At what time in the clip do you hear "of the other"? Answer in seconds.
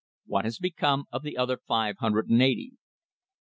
1.11-1.57